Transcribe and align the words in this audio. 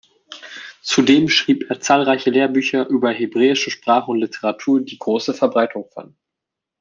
Zudem 0.81 1.29
schrieb 1.29 1.69
er 1.69 1.79
zahlreiche 1.79 2.31
Lehrbücher 2.31 2.87
über 2.87 3.11
hebräische 3.11 3.69
Sprache 3.69 4.09
und 4.09 4.17
Literatur, 4.17 4.81
die 4.83 4.97
große 4.97 5.35
Verbreitung 5.35 5.87
fanden. 5.91 6.17